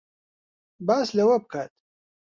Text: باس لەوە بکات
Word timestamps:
باس 0.87 1.07
لەوە 1.17 1.35
بکات 1.43 1.71